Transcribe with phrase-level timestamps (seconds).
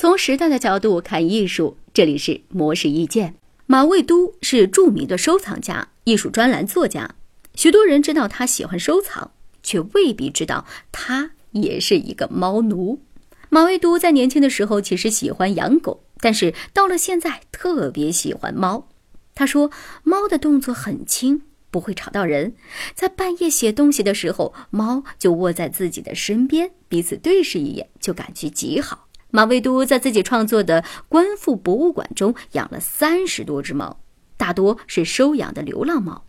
[0.00, 3.34] 从时代的角度看艺术，这里是模式意见。
[3.66, 7.16] 马未都是著名的收藏家、艺术专栏作家，
[7.54, 9.32] 许多人知道他喜欢收藏，
[9.62, 13.02] 却未必知道他也是一个猫奴。
[13.50, 18.88] 马未都在年轻的时候其实喜欢养狗，但是到了现在特别喜欢猫。
[19.34, 19.70] 他说，
[20.02, 21.42] 猫的动作很轻。
[21.70, 22.54] 不会吵到人，
[22.94, 29.08] 在半夜写东西的时候，猫就卧在自己的身边，彼此对视一眼，就感觉极好。
[29.30, 34.00] 马未都在自己创作的官复博物馆中养了三十多只猫，
[34.36, 36.24] 大多是收养的流浪猫。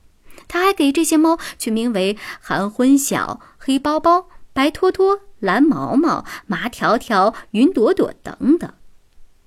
[0.48, 8.74] 他还给这些猫取名为韩昏晓、黑包包、白托托、蓝毛毛、麻条条、云朵朵等等。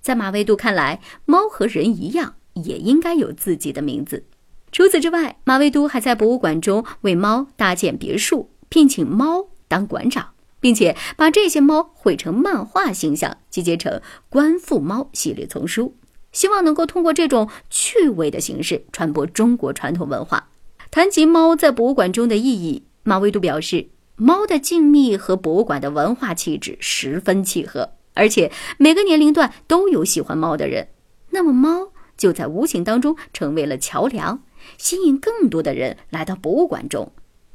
[0.00, 4.24] 在马未都看来，猫和人一样，也应该有自己的名字。
[4.70, 10.33] 除此之外，马未都还在博物馆中为猫搭建别墅，聘请猫当馆长，
[10.64, 13.92] 并且把这些猫绘成漫画形象，集结成
[14.30, 15.94] 《观复猫》系列丛书，
[16.32, 20.48] 希望能够通过这种趣味的形式传播中国传统文化。
[20.90, 30.88] 谈及猫在博物馆中的意义，马未都表示，猫的静谧和博物馆的文化气质十分契合，而且每个年龄段都有喜欢猫的人，
[31.32, 34.42] 那么猫就在无形当中成为了桥梁。
[34.78, 37.12] 吸引更多的人来到博物馆中，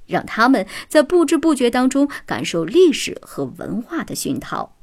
[0.09, 4.75] 让他们在不知不觉当中感受历史和文化的熏陶。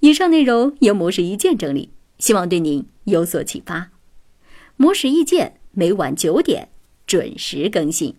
[0.00, 3.90] 以上内容由模式意见整理，希望对您有所启发。
[4.76, 6.68] 模式意见每晚九点
[7.06, 8.14] 准时更新。